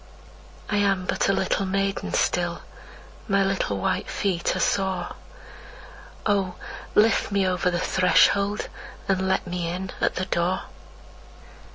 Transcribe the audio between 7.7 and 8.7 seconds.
threshold,